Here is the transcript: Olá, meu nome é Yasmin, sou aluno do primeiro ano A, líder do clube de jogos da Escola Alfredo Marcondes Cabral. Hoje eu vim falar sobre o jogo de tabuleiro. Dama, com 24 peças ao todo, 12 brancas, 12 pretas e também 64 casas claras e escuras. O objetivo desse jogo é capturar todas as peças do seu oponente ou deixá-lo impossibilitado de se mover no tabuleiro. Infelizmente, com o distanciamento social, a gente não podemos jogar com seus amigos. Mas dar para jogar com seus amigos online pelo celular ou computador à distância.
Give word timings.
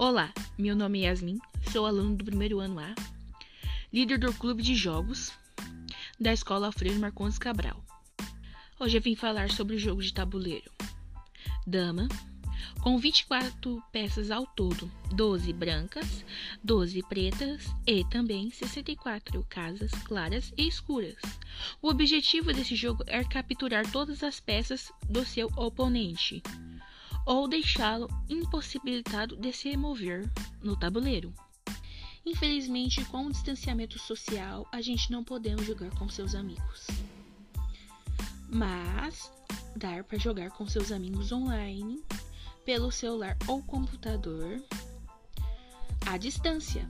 Olá, 0.00 0.32
meu 0.56 0.76
nome 0.76 1.00
é 1.00 1.06
Yasmin, 1.06 1.40
sou 1.72 1.84
aluno 1.84 2.14
do 2.14 2.24
primeiro 2.24 2.60
ano 2.60 2.78
A, 2.78 2.94
líder 3.92 4.16
do 4.16 4.32
clube 4.32 4.62
de 4.62 4.72
jogos 4.72 5.32
da 6.20 6.32
Escola 6.32 6.66
Alfredo 6.66 7.00
Marcondes 7.00 7.36
Cabral. 7.36 7.84
Hoje 8.78 8.96
eu 8.96 9.02
vim 9.02 9.16
falar 9.16 9.50
sobre 9.50 9.74
o 9.74 9.78
jogo 9.78 10.00
de 10.00 10.14
tabuleiro. 10.14 10.70
Dama, 11.66 12.06
com 12.80 12.96
24 12.96 13.82
peças 13.90 14.30
ao 14.30 14.46
todo, 14.46 14.88
12 15.10 15.52
brancas, 15.52 16.24
12 16.62 17.02
pretas 17.08 17.66
e 17.84 18.04
também 18.04 18.52
64 18.52 19.44
casas 19.48 19.90
claras 20.04 20.52
e 20.56 20.68
escuras. 20.68 21.20
O 21.82 21.88
objetivo 21.88 22.52
desse 22.52 22.76
jogo 22.76 23.02
é 23.08 23.24
capturar 23.24 23.84
todas 23.90 24.22
as 24.22 24.38
peças 24.38 24.92
do 25.10 25.24
seu 25.24 25.48
oponente 25.56 26.40
ou 27.28 27.46
deixá-lo 27.46 28.08
impossibilitado 28.26 29.36
de 29.36 29.52
se 29.52 29.76
mover 29.76 30.32
no 30.62 30.74
tabuleiro. 30.74 31.30
Infelizmente, 32.24 33.04
com 33.04 33.26
o 33.26 33.30
distanciamento 33.30 33.98
social, 33.98 34.66
a 34.72 34.80
gente 34.80 35.12
não 35.12 35.22
podemos 35.22 35.66
jogar 35.66 35.90
com 35.98 36.08
seus 36.08 36.34
amigos. 36.34 36.86
Mas 38.48 39.30
dar 39.76 40.04
para 40.04 40.18
jogar 40.18 40.48
com 40.52 40.66
seus 40.66 40.90
amigos 40.90 41.30
online 41.30 42.02
pelo 42.64 42.90
celular 42.90 43.36
ou 43.46 43.62
computador 43.62 44.64
à 46.06 46.16
distância. 46.16 46.88